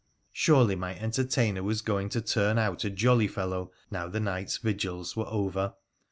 [0.31, 5.15] Surely my entertainer was going to turn out a jolly fellow, now the night's vigils
[5.15, 5.75] were over